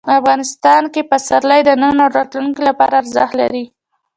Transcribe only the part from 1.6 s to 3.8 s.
د نن او راتلونکي لپاره ارزښت لري.